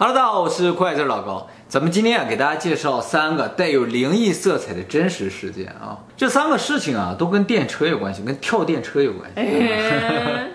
[0.00, 1.48] Hello，大家好，我是快字老高。
[1.66, 5.98] 咱们今天啊，给大家介绍三个带有灵异色彩的真实事件啊。
[6.16, 9.40] 这三个事情啊，都跟电车有关系，跟跳电车有关系。
[9.40, 10.50] 哎，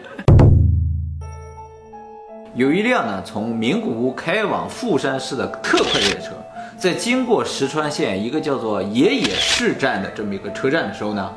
[2.56, 6.32] 有一辆呢，从名古屋开往富山市的特快列车，
[6.78, 11.30] 在经过石川县一个叫做野野市站的这么一个车站的时候呢，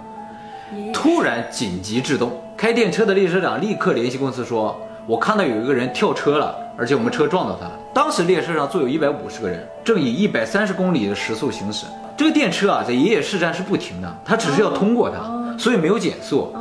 [0.95, 2.41] 突然紧急制动。
[2.57, 11.87] 开电车的列车长立刻联系公司说：“我看到有一个人跳车了，而且我们车撞到他了。”当时列车上坐有一百五十个人，正以一百三十公里的时速行驶。
[12.17, 16.55] 这个电车啊，在爷爷市站是不停的，它只是要通过它，所以没有减速。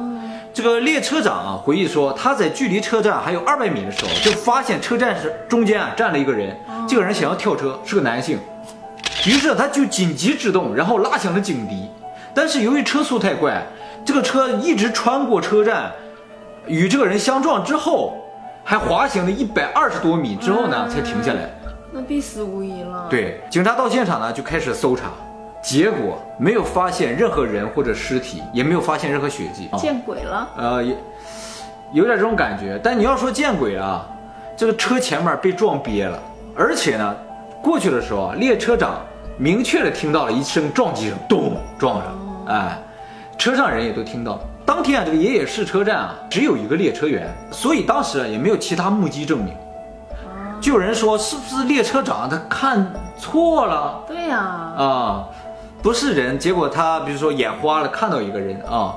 [0.53, 6.55] 这个列车长啊回忆说，他在距离车站还有二百米的时候，就发现车站是中间啊站了一个人，
[6.87, 8.39] 这个人想要跳车，是个男性，
[9.25, 11.89] 于是他就紧急制动，然后拉响了警笛。
[12.33, 13.61] 但是由于车速太快，
[14.05, 15.91] 这个车一直穿过车站，
[16.67, 18.15] 与这个人相撞之后，
[18.67, 21.51] 还滑行了一百二十多米之后呢，才停下来。
[21.91, 25.11] 那必死无疑了。，对，警察到现场呢就开始搜查，
[25.61, 29.69] 结果没有发现任何人或者尸体，也没有发现任何血迹。
[29.77, 30.49] 见鬼了。
[30.57, 30.97] 呃，也
[31.93, 32.79] 有点这种感觉。
[32.83, 34.03] 但你要说见鬼啊，
[34.57, 36.19] 这个车前面被撞瘪了，
[36.55, 37.15] 而且呢，
[37.61, 38.95] 过去的时候啊，列车长
[39.37, 42.79] 明确的听到了一声撞击声，咚撞上，哎，
[43.37, 44.39] 车上人也都听到了。
[44.65, 49.53] 当天啊，这个野野市车站啊，只有一个列车员，所以当时啊也没有其他目击证明。
[50.59, 54.03] 就有人说，是不是列车长他看错了？
[54.07, 55.29] 对呀、啊，
[55.83, 58.95] 不是人，结果他比如说眼花了，看到一个人啊。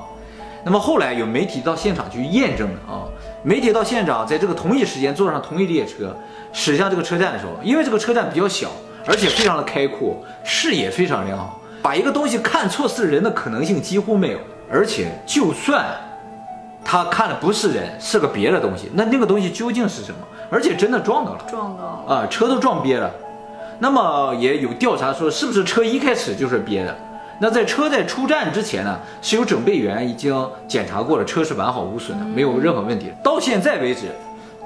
[0.63, 3.05] 那么后来有媒体到现场去验证了啊，
[3.43, 6.15] 媒体到现场，在这个同一时间坐上同一列车，
[6.51, 8.69] 驶向这个车站的时候，因为这个车站比较小，
[9.05, 14.39] 而且非常的开阔，视野非常良好，把一个东西看错是人的可能性几乎没有。
[14.71, 15.85] 而且就算
[16.85, 20.19] 他看的不是人，是个别的东西，那那个东西究竟是什么？
[20.49, 21.39] 而且真的撞到了。
[21.49, 22.15] 撞到了。
[22.15, 23.11] 啊，车都撞瘪了。
[23.79, 26.95] 那么也有调查说，是不是车一开始就是瘪的？
[27.41, 30.35] 那在车在出站之前呢，是有准备员已经
[30.67, 33.11] 检查过了，车是完好无损的，没有任何问题。
[33.23, 34.07] 到现在为止，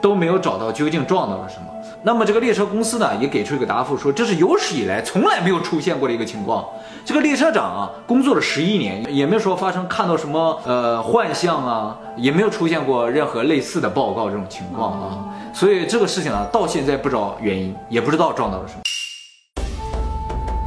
[0.01, 1.67] 都没有找到究竟撞到了什么。
[2.01, 6.65] 那么这个列车公司呢，也给出一个答复说，这是有史以来从来没有出现过的一个情况。
[7.05, 15.25] 这个列车长啊，工作了十一年，也没有说发生看到什么呃幻象啊，也没有出现过任何类似的报告这种情况啊。
[15.53, 18.81] 所以这个事情啊，到现在不知道原因，也不知道撞到了什么。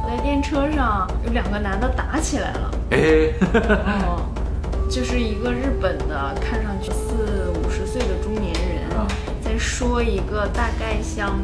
[0.07, 2.71] 在电车上有两个男的打起来了。
[2.91, 3.33] 哎，
[4.05, 4.21] 哦，
[4.87, 9.07] 就是一个日本的，看上去四五十岁的中年人啊，
[9.41, 11.35] 在说一个大概像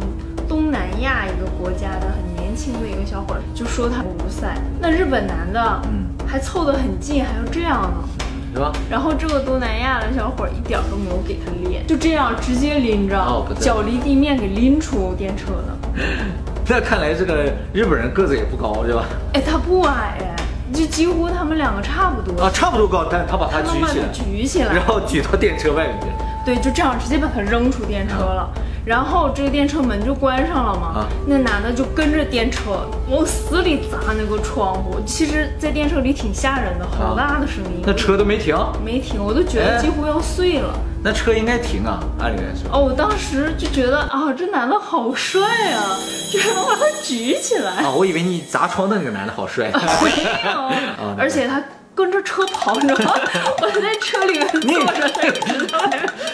[0.48, 4.56] 东南亚一个国家的很年轻的一个小伙儿，就说他无赛。
[4.80, 8.08] 那日本男的，嗯，还凑得很近，还要这样呢。
[8.54, 8.72] 是吧？
[8.88, 13.18] 然后这个东南亚的小伙儿一点儿都没有给他脸，就这样直接拎着，
[13.60, 15.78] 脚离地面给拎出电车了。
[16.70, 19.06] 那看来这个日本人个子也不高，对吧？
[19.34, 20.36] 哎，他不矮哎，
[20.72, 22.40] 就几乎他们两个差不多。
[22.40, 26.14] 啊，差不多高，但是他把他举起来，举起来然，后举到电车外面去了。
[26.46, 28.48] 对，就这样直接把他扔出电车了。
[28.86, 35.00] 然后这个电车门就关上了嘛，啊那男的就跟着电车往死里砸那个窗户。
[35.06, 37.82] 其实，在电车里挺吓人的，好大的声音。
[37.86, 40.74] 那车都没停，没停，我都觉得哎几乎要碎了。
[41.06, 42.70] 那车应该停啊，按理来说。
[42.72, 45.42] 哦，我当时就觉得啊，这男的好帅
[45.74, 45.96] 啊，
[46.32, 47.84] 居然能把他举起来。
[47.84, 49.70] 啊，我以为你砸窗的那个男的好帅。
[49.72, 50.52] 没有，
[51.04, 51.62] 啊而且他
[51.96, 53.22] 跟着车跑，你知道吗？
[53.62, 54.40] 我在车里？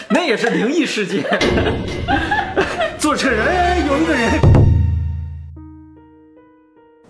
[0.08, 1.24] 那也是灵异事件。
[2.98, 4.30] 坐车人哎有一个人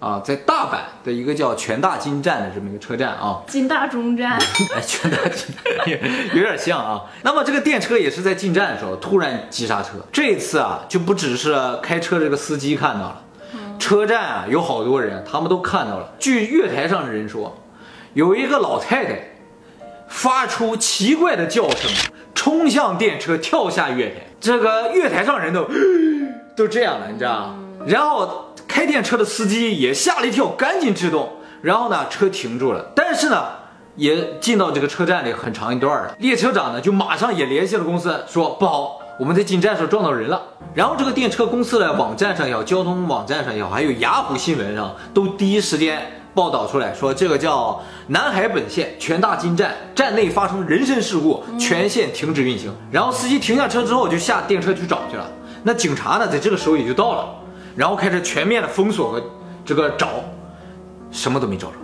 [0.00, 4.33] 啊，在大阪的一个叫全大金站的这么一个车站啊，金大中站，
[4.75, 5.55] 哎，全大金
[6.33, 7.03] 有点像啊。
[7.22, 13.22] 那么这个电车也是在进站的时候突然急刹车，这一次啊就不只是开车这个司机看到了，
[13.78, 16.15] 车站啊有好多人，他们都看到了。
[16.19, 17.59] 据月台上的人说，
[18.15, 19.31] 有一个老太太
[20.09, 21.91] 发出奇怪的叫声，
[22.34, 24.26] 冲向电车，跳下月台。
[24.41, 25.69] 这个月台上人都
[26.56, 27.59] 都这样了，你知道吗？
[27.87, 31.30] 然后开电车的司机也吓了一跳，赶紧制动。
[31.62, 33.45] 然后呢，车停住了，但是呢，
[33.95, 36.16] 也进到这个车站里很长一段了。
[36.18, 40.42] 列车长呢，就马上也联系了公司，说不好，我们在进站的时候撞到人了。
[40.74, 46.01] 然后这个电车公司的网站上也好，交通网站上也好，还有雅虎新闻上都第一时间
[46.34, 52.72] 报道出来说，这个叫南海本线全大金站站内发生人身事故，全线停止运行。
[52.91, 55.27] 然后司机停下车之后就下电车去找去了。
[55.62, 57.28] 那警察呢，在这个时候也就到了，
[57.77, 59.22] 然后开始全面的封锁和
[59.65, 60.09] 这个找，
[61.10, 61.74] 什么都没找着，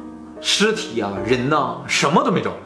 [0.41, 2.57] 尸体啊、人呐、什么都没找着。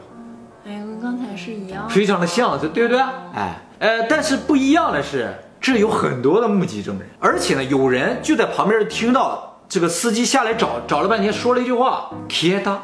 [0.65, 1.89] 哎，跟刚才是一样的。
[1.89, 2.99] 非常的像，对不对？
[3.33, 12.81] 哎，呃，但是不一样的是，这有很多的目击证人，而且呢，有人就在旁边听到这个司机下来找，找了半天，说了一句话：“铁达，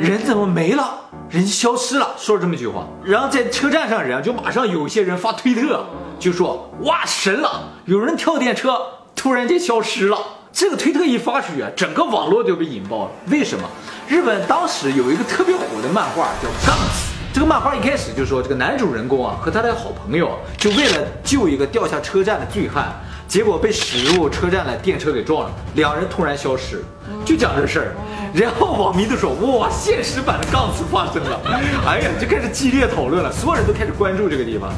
[0.00, 0.94] 人怎么没了？
[1.28, 2.86] 人消失了。”说了这么一句话。
[3.04, 5.84] 然后在车站上，人就马上有些人发推特，
[6.18, 7.64] 就说：“哇，神了！
[7.84, 8.80] 有人跳电车，
[9.14, 10.16] 突然间消失了。”
[10.54, 13.10] 这个推特一发出去，整个网络就被引爆了。
[13.26, 13.68] 为什么？
[14.08, 17.12] 日本当时有一个特别火的漫画叫《杠子》。
[17.34, 22.90] 这个漫画一开始就说，这个男主人公啊和他的好朋友，就为了救一个掉下车站的醉汉，
[23.32, 26.84] 结果被驶入车站的电车给撞了，两人突然消失，
[27.24, 27.96] 就讲这事儿。
[28.34, 31.40] 然后网民都说，哇，现实版的《杠子》发生了，
[31.86, 34.70] 哎呀，就开始激烈讨论了，所有人都开始关注这个地方。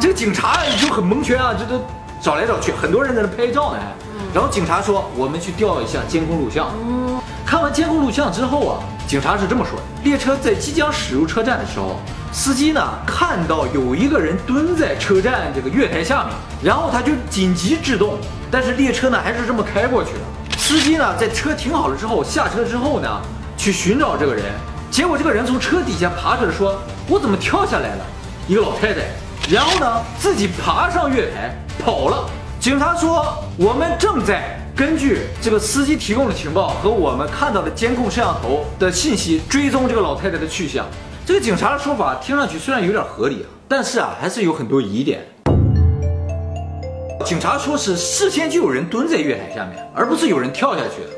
[0.00, 1.84] 这个警察就很蒙圈啊，这都
[2.22, 3.78] 找来找去，很多人在那拍照呢。
[4.32, 6.72] 然后警察说：“我们去调一下监控录像。”
[7.44, 12.00] 看完监控录像之后啊，警察是这么说的：列车在即将驶入车站的时候，
[12.32, 18.18] 司机呢看到有一个人蹲在车站这个月台下面，然后他就紧急制动，
[18.50, 20.56] 但是列车呢还是这么开过去了。
[20.56, 23.20] 司机呢在车停好了之后下车之后呢，
[23.56, 24.44] 去寻找这个人，
[24.90, 28.04] 结果这个人从车底下爬出来，说：“我怎么跳下来了？”
[28.46, 29.00] 一个老太太，
[29.50, 31.52] 然后呢自己爬上月台
[31.84, 32.30] 跑了。
[32.60, 40.86] 警察说：“我们正在根据这个司机提供的情报和我们看到的监控摄像头的信息追踪这个老太太的去向。”
[41.30, 45.20] 这个警察的说法听上去虽然有点合理啊，但是啊还是有很多疑点。
[47.24, 51.10] 警察说是事先就有人蹲在月台下面，而不是有人跳下去的。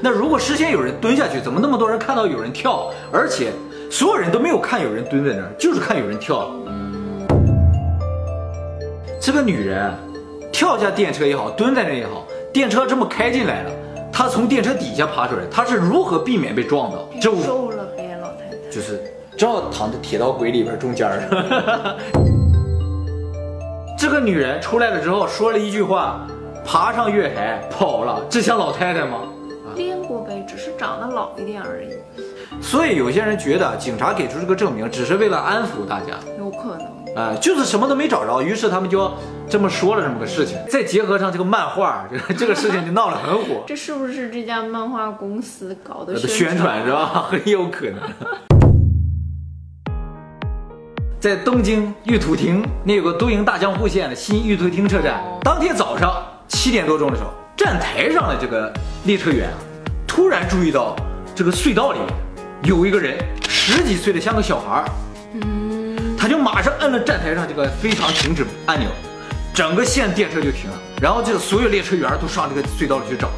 [0.00, 3.52] 那如果事先有人蹲下去，怎么那么多人看到有人跳，而且
[3.88, 6.54] 所有人都没有看有人蹲在那儿，就是看有人跳了？
[9.20, 9.94] 这个女人。
[10.52, 13.70] 跳下电车也好，蹲在那也好，电车这么开进来了，
[14.12, 17.08] 她从电车底下爬出来，她是如何避免被撞到？
[17.20, 18.56] 就瘦了呗，老太太。
[18.68, 19.00] 就是
[19.36, 21.96] 正好躺在铁道轨里边中间儿。
[23.98, 26.26] 这个女人出来了之后说了一句话，
[26.64, 29.20] 爬上月台跑了，这像老太太吗？
[29.76, 31.88] 练过呗，只是长得老一点而已。
[32.60, 36.86] 所以有些人觉得警察给出这个证明只是为了安抚大家，有可能。
[37.14, 39.10] 啊，就是什么都没找着，于是他们就
[39.48, 40.58] 这么说了这么个事情。
[40.68, 43.62] 再结合上这个漫画，这 个这个事情就闹得很火。
[43.66, 47.26] 这是不是这家漫画公司搞的宣传是吧？
[47.30, 48.51] 很有可能。
[51.22, 58.74] 在东京玉土亭那有个都营大江户线的新玉土町车站，当天早上七点多钟的时候，站台上的这个
[59.04, 59.54] 列车员啊，
[60.04, 60.96] 突然注意到
[61.32, 62.00] 这个隧道里
[62.64, 63.16] 有一个人，
[63.48, 64.84] 十几岁的像个小孩儿。
[66.18, 68.88] 他就马上摁了站台上这个非常停止按钮，
[69.54, 70.76] 整个线电车就停了。
[71.00, 73.28] 然后这个所有列车员都上这个隧道里去找，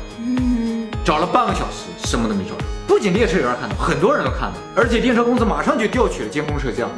[1.04, 2.64] 找了半个小时，什么都没找着。
[2.86, 6.88] 不仅列车员看到，很多人都看到，而且电车公司马上就调取了监控摄像。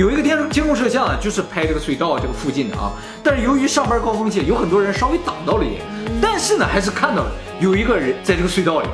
[0.00, 2.90] 有一个电监控摄像啊，就是拍这个隧道这个附近的啊。
[3.22, 5.82] 但是由于上班高峰期，有很多人稍微挡到了一点，
[6.22, 7.30] 但是呢，还是看到了
[7.60, 8.88] 有一个人在这个隧道里。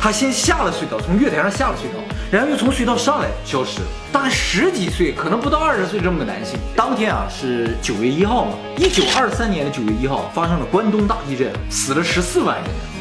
[0.00, 3.80] 他先下了隧道，从月台上下了隧道，然后又从隧道上来消失。
[4.10, 6.58] 大概十几岁，可能不到二十岁这么个男性。
[6.74, 12.97] 当天啊是九月一号嘛，一九二三年的九月一号发生了关东大地震，死了十四万人。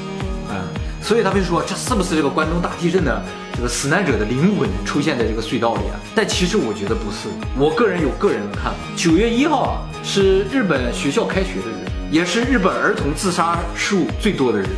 [1.07, 3.23] 嗯，所以他们说这是不是这个关东大地震的
[3.55, 5.95] 这个死难者的灵魂出现在这个隧道里啊？
[6.13, 8.73] 但其实我觉得不是，我个人有个人的看法。
[8.95, 14.69] 九月一号啊是日本学校开学的日子，也是日本儿童自杀数最多的日子。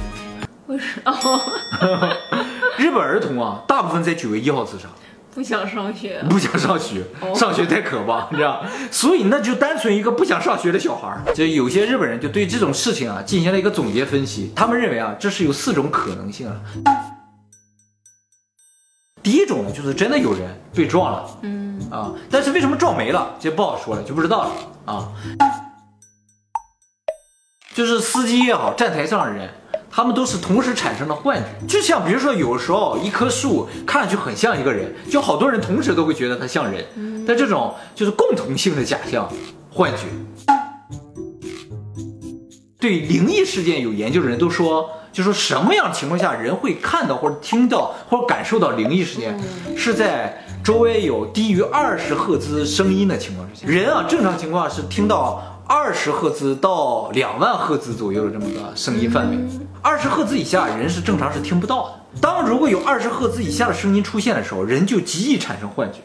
[0.68, 1.42] 为什么？
[2.78, 4.88] 日本儿童啊，大部分在九月一号自杀，
[5.34, 7.04] 不想上学，不想上学，
[7.36, 8.66] 上学太可怕， 你知道？
[8.92, 11.24] 所以那就单纯一个不想上学的小孩儿。
[11.34, 16.56] 就有些日本人就对这种事情啊进行了一个总结分析，他们认为啊，这是有四种可能性啊。
[19.22, 24.52] 第一种呢，就是真的有人被撞了，嗯啊，但是为什么撞没了，这不好说了，就不知道了
[24.86, 25.10] 啊。
[27.76, 29.50] 就是司机也好，站台上的人。
[29.92, 36.86] 他们都是同时产生了幻觉，就像比如说，有时候一棵树看上去很像一个人，就好多人同时都会觉得它像人。
[37.28, 39.28] 但这种就是共同性的假象、
[39.72, 40.04] 幻觉。
[42.80, 49.38] 对灵异事件有研究的人都说，就说什么样情况下人会看到或者听到或者感受到灵异事件，
[49.76, 53.68] 是在周围有低于二十赫兹声音的情况之下。
[53.68, 55.44] 人啊，正常情况是听到。
[55.72, 59.38] 二十赫兹到两万赫兹左右的这么个声音范围，
[59.82, 62.20] 二十赫兹以下人是正常是听不到的。
[62.22, 66.00] 当如果有二十赫兹以下的声音出现的时候，人就极易产生幻觉。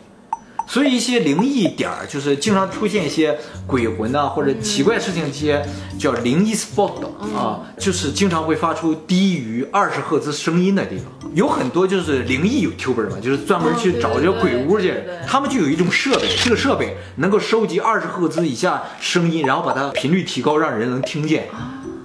[0.66, 5.62] 所以一些灵异点儿，就是经常出现一些鬼魂呐、或者奇怪事情，这些
[5.99, 7.04] 叫灵异 spot
[7.37, 11.07] 啊，就是经常会发出低于二十赫兹声音的地方。
[11.35, 14.95] 有很多就是灵异 YouTuber 嘛，就是专门去找这个鬼屋去
[15.26, 21.49] 他们就有一种设备，这个设备能够收集二十赫兹以下声音，然后把它频率提高，让人能听见。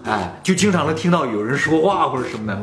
[0.06, 2.60] 哎，就经常能听到有人说话或者什么的。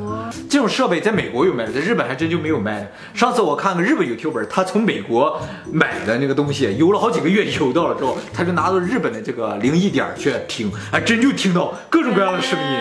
[0.48, 2.90] 这种设备在美国有卖的，在日本还真就没有卖的。
[3.14, 5.40] 上次我看个日本 YouTuber，他从美国
[5.70, 12.80] 买的那个东西，邮了好几个月邮到了之后，他就拿到日本的这个灵异点儿去听，还真就听到各种各样的声音，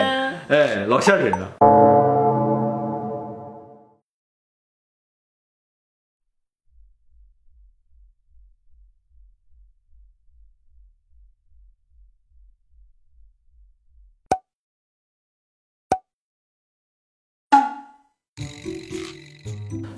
[0.50, 1.85] 哎，老吓人了。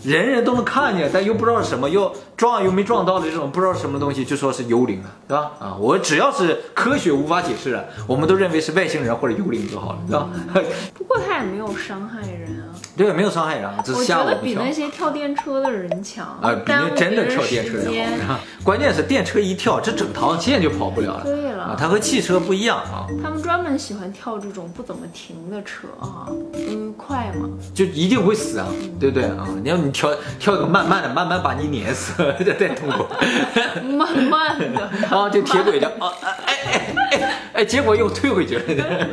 [0.07, 5.51] 人人都能看见，但又不知道是什么，又撞又没撞到的这种不知道什么东西，就说是幽灵了，对吧？
[5.59, 10.29] 啊，我只要是科学无法解释的，我们都认为是外星人或者幽灵就好了，对吧？
[10.97, 14.71] 不过他也没有伤害人啊，对，没有伤害人，只是吓我觉得比那。
[14.71, 21.23] 些跳电车的人强啊，比那真的跳电车的时间好，关键是电车一跳，这整条线就跑不了了。
[21.23, 27.49] 对了啊，它和汽车不一样啊，他们专门喜欢跳这种不怎么停的车啊，嗯快嘛。
[27.73, 28.67] 就一定会死啊，
[28.99, 29.45] 对不对啊？
[29.61, 30.09] 你要你跳
[30.39, 33.05] 跳一个慢慢的，慢慢把你碾死，这太痛苦。
[33.97, 36.07] 慢慢的，啊， 就铁轨的啊
[36.45, 36.95] 哎哎
[37.53, 38.63] 哎结果又退回去了。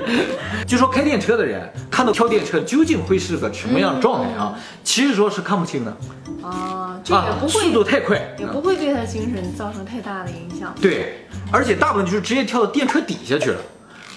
[0.67, 4.55] 就说开电车的人看到跳电车究竟会是个什么样的状态啊？
[4.83, 5.97] 其实说是看不清的
[6.43, 10.75] 啊，这也啊，不速度，太快，也不会对他精神造成太大的影响。
[10.81, 13.61] 对，而且大部分就是直接跳到电车底下去了，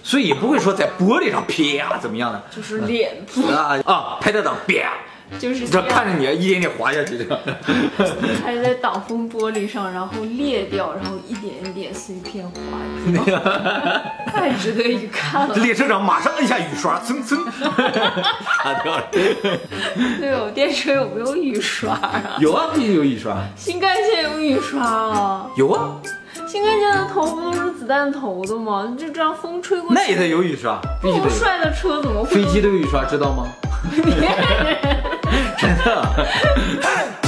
[0.04, 4.94] 所以也不会说在玻璃上啪怎么样的就是脸部，啊啊，拍得到啪，
[5.40, 7.40] 就是这看着你一点点滑下去的。
[8.44, 12.60] 还是在挡风玻璃上，然后裂掉，然后一点一点碎片滑
[13.26, 13.40] 掉，
[14.32, 15.56] 太值得一看了。
[15.56, 17.38] 列车长马上按下雨刷，噌噌，
[18.64, 19.04] 擦 掉了。
[19.12, 22.38] 对哦，电车有没有雨刷啊？
[22.40, 23.38] 有啊，必须有雨刷。
[23.56, 25.48] 新干线有雨刷啊？
[25.56, 25.98] 有啊，
[26.48, 28.96] 新干线的头不都是子弹头的吗？
[28.98, 30.80] 就这样风吹过去，那也得有雨刷。
[31.02, 33.46] 这么帅的车怎么会飞机都有雨刷，知道吗？
[33.96, 34.02] 真
[35.76, 37.18] 的。